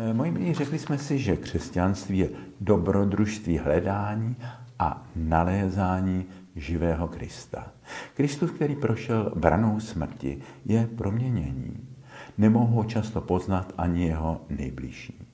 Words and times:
Eh, 0.00 0.14
moji 0.14 0.30
milí, 0.30 0.54
řekli 0.54 0.78
jsme 0.78 0.98
si, 0.98 1.18
že 1.18 1.36
křesťanství 1.36 2.18
je 2.18 2.30
dobrodružství 2.60 3.58
hledání 3.58 4.36
a 4.78 5.06
nalézání 5.16 6.26
živého 6.56 7.08
Krista. 7.08 7.72
Kristus, 8.14 8.50
který 8.50 8.76
prošel 8.76 9.32
branou 9.36 9.80
smrti, 9.80 10.38
je 10.64 10.86
proměnění. 10.86 11.88
Nemohou 12.38 12.76
ho 12.76 12.84
často 12.84 13.20
poznat 13.20 13.74
ani 13.78 14.06
jeho 14.06 14.40
nejbližší. 14.50 15.26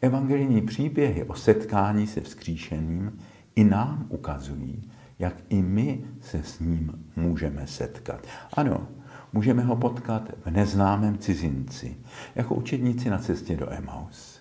Evangelijní 0.00 0.62
příběhy 0.62 1.24
o 1.24 1.34
setkání 1.34 2.06
se 2.06 2.20
vzkříšeným 2.20 3.18
i 3.56 3.64
nám 3.64 4.06
ukazují, 4.08 4.90
jak 5.18 5.34
i 5.48 5.62
my 5.62 6.00
se 6.20 6.42
s 6.42 6.60
ním 6.60 7.10
můžeme 7.16 7.66
setkat. 7.66 8.26
Ano, 8.52 8.88
můžeme 9.36 9.62
ho 9.62 9.76
potkat 9.76 10.22
v 10.44 10.50
neznámém 10.50 11.18
cizinci, 11.18 11.96
jako 12.34 12.54
učedníci 12.54 13.10
na 13.10 13.18
cestě 13.18 13.56
do 13.56 13.72
Emaus. 13.72 14.40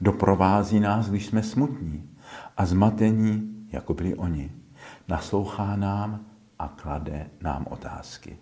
Doprovází 0.00 0.80
nás, 0.80 1.10
když 1.10 1.26
jsme 1.26 1.42
smutní 1.42 2.10
a 2.56 2.66
zmatení, 2.66 3.66
jako 3.72 3.94
byli 3.94 4.14
oni. 4.14 4.50
Naslouchá 5.08 5.76
nám 5.76 6.20
a 6.58 6.68
klade 6.68 7.26
nám 7.42 7.66
otázky. 7.70 8.36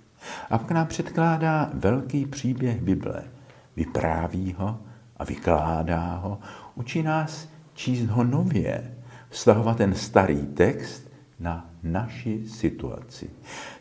A 0.51 0.59
pak 0.59 0.71
nám 0.71 0.87
předkládá 0.87 1.71
velký 1.75 2.27
příběh 2.27 2.83
Bible. 2.83 3.24
Vypráví 3.77 4.55
ho 4.59 4.80
a 5.16 5.24
vykládá 5.24 6.16
ho. 6.16 6.38
Učí 6.74 7.02
nás 7.02 7.49
číst 7.74 8.07
ho 8.07 8.24
nově, 8.24 8.95
vztahovat 9.29 9.77
ten 9.77 9.95
starý 9.95 10.47
text 10.47 11.12
na 11.42 11.70
naši 11.82 12.46
situaci. 12.46 13.30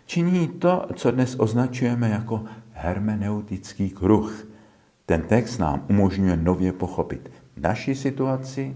Činí 0.05 0.47
to, 0.47 0.87
co 0.95 1.11
dnes 1.11 1.35
označujeme 1.39 2.09
jako 2.09 2.43
hermeneutický 2.71 3.89
kruh. 3.89 4.47
Ten 5.05 5.21
text 5.21 5.57
nám 5.57 5.85
umožňuje 5.89 6.37
nově 6.37 6.73
pochopit 6.73 7.31
naši 7.57 7.95
situaci 7.95 8.75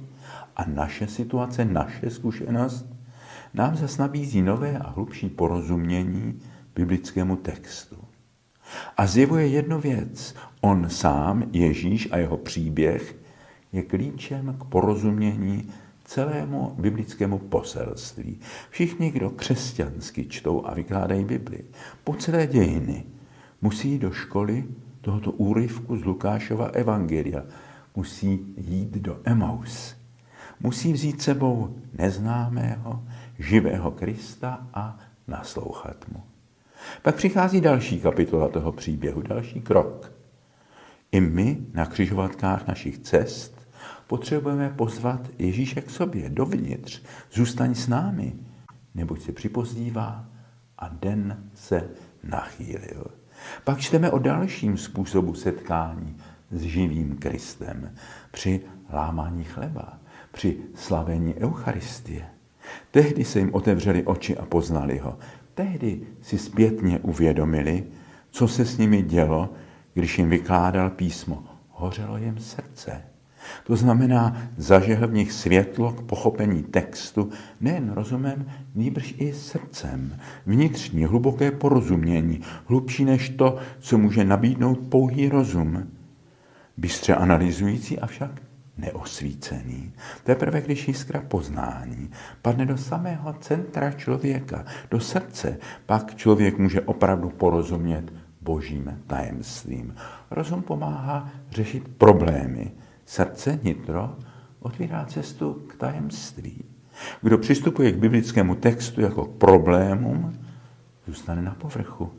a 0.55 0.65
naše 0.65 1.07
situace, 1.07 1.65
naše 1.65 2.09
zkušenost, 2.09 2.85
nám 3.53 3.75
zase 3.75 4.01
nabízí 4.01 4.41
nové 4.41 4.77
a 4.77 4.89
hlubší 4.89 5.29
porozumění 5.29 6.39
biblickému 6.75 7.35
textu. 7.35 7.97
A 8.97 9.07
zjevuje 9.07 9.47
jednu 9.47 9.79
věc. 9.79 10.35
On 10.61 10.89
sám, 10.89 11.43
Ježíš 11.51 12.07
a 12.11 12.17
jeho 12.17 12.37
příběh 12.37 13.15
je 13.71 13.83
klíčem 13.83 14.57
k 14.59 14.63
porozumění 14.63 15.69
celému 16.05 16.75
biblickému 16.79 17.37
poselství. 17.37 18.39
Všichni, 18.69 19.11
kdo 19.11 19.29
křesťansky 19.29 20.25
čtou 20.25 20.65
a 20.65 20.73
vykládají 20.73 21.25
Bibli, 21.25 21.63
po 22.03 22.13
celé 22.13 22.47
dějiny, 22.47 23.03
musí 23.61 23.99
do 23.99 24.11
školy 24.11 24.65
tohoto 25.01 25.31
úryvku 25.31 25.97
z 25.97 26.05
Lukášova 26.05 26.65
evangelia, 26.65 27.43
musí 27.95 28.53
jít 28.57 28.91
do 28.91 29.19
Emaus. 29.23 29.95
Musí 30.59 30.93
vzít 30.93 31.21
sebou 31.21 31.75
neznámého, 31.93 33.03
živého 33.39 33.91
Krista 33.91 34.67
a 34.73 34.99
naslouchat 35.27 36.05
mu. 36.11 36.23
Pak 37.01 37.15
přichází 37.15 37.61
další 37.61 37.99
kapitola 37.99 38.47
toho 38.47 38.71
příběhu, 38.71 39.21
další 39.21 39.61
krok. 39.61 40.11
I 41.11 41.21
my 41.21 41.57
na 41.73 41.85
křižovatkách 41.85 42.67
našich 42.67 42.97
cest 42.97 43.54
potřebujeme 44.07 44.69
pozvat 44.69 45.21
Ježíše 45.39 45.81
k 45.81 45.89
sobě, 45.89 46.29
dovnitř. 46.29 47.01
Zůstaň 47.31 47.75
s 47.75 47.87
námi, 47.87 48.33
neboť 48.95 49.21
se 49.21 49.31
připozdívá 49.31 50.25
a 50.79 50.87
den 50.87 51.49
se 51.53 51.89
nachýlil. 52.23 53.05
Pak 53.63 53.79
čteme 53.79 54.11
o 54.11 54.19
dalším 54.19 54.77
způsobu 54.77 55.33
setkání 55.33 56.17
s 56.51 56.61
živým 56.61 57.17
Kristem 57.17 57.95
při 58.31 58.61
lámání 58.93 59.43
chleba, 59.43 59.99
při 60.31 60.57
slavení 60.75 61.35
Eucharistie. 61.35 62.25
Tehdy 62.91 63.25
se 63.25 63.39
jim 63.39 63.53
otevřeli 63.53 64.03
oči 64.03 64.37
a 64.37 64.45
poznali 64.45 64.97
ho. 64.97 65.17
Tehdy 65.53 66.01
si 66.21 66.37
zpětně 66.37 66.99
uvědomili, 66.99 67.83
co 68.31 68.47
se 68.47 68.65
s 68.65 68.77
nimi 68.77 69.01
dělo, 69.01 69.53
když 69.93 70.17
jim 70.17 70.29
vykládal 70.29 70.89
písmo. 70.89 71.43
Hořelo 71.69 72.17
jim 72.17 72.37
srdce. 72.37 73.14
To 73.63 73.75
znamená, 73.75 74.37
zažehl 74.57 75.07
v 75.07 75.13
nich 75.13 75.31
světlo 75.31 75.91
k 75.91 76.01
pochopení 76.01 76.63
textu 76.63 77.29
nejen 77.61 77.91
rozumem, 77.91 78.45
nýbrž 78.75 79.15
i 79.17 79.33
srdcem. 79.33 80.17
Vnitřní, 80.45 81.05
hluboké 81.05 81.51
porozumění, 81.51 82.41
hlubší 82.65 83.05
než 83.05 83.29
to, 83.29 83.57
co 83.79 83.97
může 83.97 84.23
nabídnout 84.23 84.79
pouhý 84.89 85.29
rozum. 85.29 85.83
Bystře 86.77 87.15
analyzující, 87.15 87.99
avšak 87.99 88.41
neosvícený. 88.77 89.93
Teprve 90.23 90.61
když 90.61 90.87
jiskra 90.87 91.21
poznání 91.21 92.09
padne 92.41 92.65
do 92.65 92.77
samého 92.77 93.33
centra 93.33 93.91
člověka, 93.91 94.65
do 94.91 94.99
srdce, 94.99 95.57
pak 95.85 96.15
člověk 96.15 96.57
může 96.57 96.81
opravdu 96.81 97.29
porozumět 97.29 98.13
božím 98.41 99.01
tajemstvím. 99.07 99.95
Rozum 100.31 100.61
pomáhá 100.61 101.29
řešit 101.51 101.87
problémy, 101.97 102.71
Srdce, 103.05 103.59
nitro, 103.63 104.15
otvírá 104.59 105.05
cestu 105.05 105.53
k 105.53 105.75
tajemství. 105.75 106.63
Kdo 107.21 107.37
přistupuje 107.37 107.91
k 107.91 107.97
biblickému 107.97 108.55
textu 108.55 109.01
jako 109.01 109.25
k 109.25 109.37
problémům, 109.37 110.39
zůstane 111.07 111.41
na 111.41 111.53
povrchu. 111.53 112.11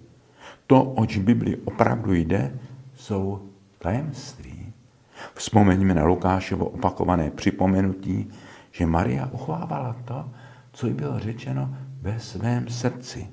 To, 0.66 0.82
oč 0.82 1.16
Bibli 1.16 1.56
opravdu 1.56 2.12
jde, 2.12 2.58
jsou 2.94 3.48
tajemství. 3.78 4.72
Vzpomeňme 5.34 5.94
na 5.94 6.04
Lukášovo 6.04 6.69
opakované 6.69 7.30
připomenutí, 7.30 8.30
že 8.72 8.86
Maria 8.86 9.28
uchovávala 9.32 9.97
to, 10.04 10.30
co 10.72 10.86
jí 10.86 10.94
bylo 10.94 11.18
řečeno 11.18 11.76
ve 12.00 12.20
svém 12.20 12.68
srdci. 12.68 13.26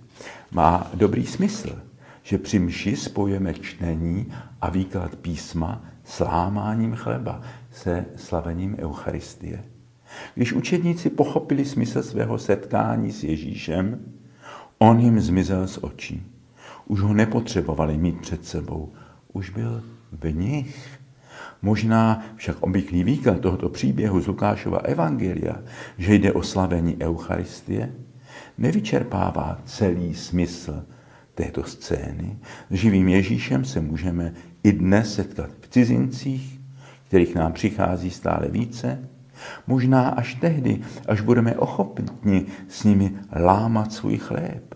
Má 0.51 0.91
dobrý 0.93 1.25
smysl, 1.25 1.81
že 2.23 2.37
při 2.37 2.59
mši 2.59 2.95
spojujeme 2.95 3.53
čtení 3.53 4.33
a 4.61 4.69
výklad 4.69 5.15
písma 5.15 5.81
s 6.13 6.19
lámáním 6.19 6.95
chleba, 6.95 7.41
se 7.71 8.05
slavením 8.15 8.75
Eucharistie. 8.79 9.63
Když 10.35 10.53
učedníci 10.53 11.09
pochopili 11.09 11.65
smysl 11.65 12.03
svého 12.03 12.37
setkání 12.37 13.11
s 13.11 13.23
Ježíšem, 13.23 13.99
on 14.77 14.99
jim 14.99 15.19
zmizel 15.19 15.67
z 15.67 15.79
očí. 15.81 16.23
Už 16.85 16.99
ho 16.99 17.13
nepotřebovali 17.13 17.97
mít 17.97 18.21
před 18.21 18.45
sebou, 18.45 18.93
už 19.33 19.49
byl 19.49 19.83
v 20.11 20.33
nich. 20.33 20.99
Možná 21.61 22.25
však 22.35 22.57
obvyklý 22.59 23.03
výklad 23.03 23.39
tohoto 23.39 23.69
příběhu 23.69 24.21
z 24.21 24.27
Lukášova 24.27 24.77
Evangelia, 24.77 25.55
že 25.97 26.15
jde 26.15 26.31
o 26.31 26.43
slavení 26.43 26.97
Eucharistie, 27.01 27.93
nevyčerpává 28.57 29.61
celý 29.65 30.15
smysl 30.15 30.85
této 31.35 31.63
scény. 31.63 32.37
S 32.69 32.75
živým 32.75 33.07
Ježíšem 33.07 33.65
se 33.65 33.81
můžeme 33.81 34.33
i 34.63 34.71
dnes 34.71 35.15
setkat 35.15 35.62
cizincích, 35.73 36.59
kterých 37.07 37.35
nám 37.35 37.53
přichází 37.53 38.09
stále 38.09 38.47
více, 38.47 39.09
možná 39.67 40.09
až 40.09 40.35
tehdy, 40.35 40.81
až 41.07 41.21
budeme 41.21 41.55
ochotni 41.55 42.45
s 42.67 42.83
nimi 42.83 43.11
lámat 43.35 43.93
svůj 43.93 44.17
chléb, 44.17 44.75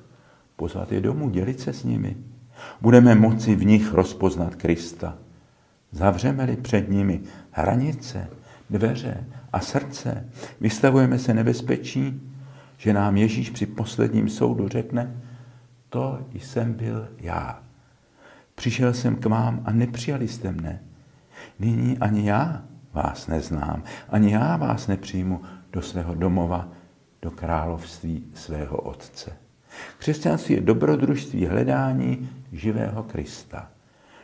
pozvat 0.55 0.91
je 0.91 1.01
domů, 1.01 1.29
dělit 1.29 1.59
se 1.59 1.73
s 1.73 1.83
nimi. 1.83 2.17
Budeme 2.81 3.15
moci 3.15 3.55
v 3.55 3.65
nich 3.65 3.93
rozpoznat 3.93 4.55
Krista. 4.55 5.17
Zavřeme-li 5.91 6.55
před 6.55 6.89
nimi 6.89 7.21
hranice, 7.51 8.29
dveře 8.69 9.27
a 9.53 9.59
srdce, 9.59 10.29
vystavujeme 10.61 11.19
se 11.19 11.33
nebezpečí, 11.33 12.21
že 12.77 12.93
nám 12.93 13.17
Ježíš 13.17 13.49
při 13.49 13.65
posledním 13.65 14.29
soudu 14.29 14.67
řekne, 14.67 15.21
to 15.89 16.19
jsem 16.33 16.73
byl 16.73 17.07
já. 17.19 17.66
Přišel 18.57 18.93
jsem 18.93 19.15
k 19.15 19.25
vám 19.25 19.61
a 19.65 19.71
nepřijali 19.71 20.27
jste 20.27 20.51
mne. 20.51 20.79
Nyní 21.59 21.97
ani 21.97 22.29
já 22.29 22.63
vás 22.93 23.27
neznám, 23.27 23.83
ani 24.09 24.33
já 24.33 24.57
vás 24.57 24.87
nepřijmu 24.87 25.41
do 25.71 25.81
svého 25.81 26.15
domova, 26.15 26.67
do 27.21 27.31
království 27.31 28.23
svého 28.33 28.77
Otce. 28.77 29.31
Křesťanství 29.97 30.55
je 30.55 30.61
dobrodružství 30.61 31.45
hledání 31.45 32.29
živého 32.51 33.03
Krista. 33.03 33.69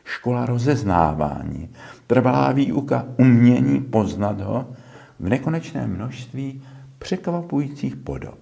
Škola 0.03 0.45
rozeznávání, 0.45 1.69
trvalá 2.07 2.51
výuka 2.51 3.05
umění 3.17 3.81
poznat 3.81 4.41
ho 4.41 4.71
v 5.19 5.29
nekonečném 5.29 5.95
množství 5.95 6.63
překvapujících 6.99 7.95
podob. 7.95 8.39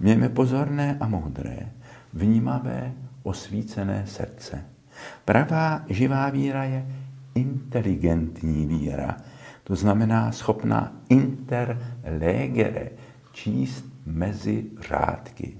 Mějme 0.00 0.28
pozorné 0.28 0.96
a 1.00 1.08
moudré, 1.08 1.72
vnímavé, 2.12 2.92
osvícené 3.22 4.06
srdce. 4.06 4.75
Pravá 5.24 5.84
živá 5.88 6.30
víra 6.30 6.64
je 6.64 6.86
inteligentní 7.34 8.66
víra, 8.66 9.16
to 9.64 9.76
znamená 9.76 10.32
schopná 10.32 10.92
interlegere, 11.08 12.90
číst 13.32 13.84
mezi 14.06 14.64
řádky. 14.80 15.58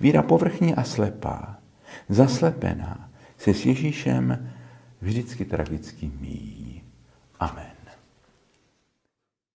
Víra 0.00 0.22
povrchní 0.22 0.74
a 0.74 0.84
slepá, 0.84 1.58
zaslepená, 2.08 3.10
se 3.38 3.54
s 3.54 3.66
Ježíšem 3.66 4.50
vždycky 5.00 5.44
tragicky 5.44 6.10
míjí. 6.20 6.82
Amen. 7.40 7.77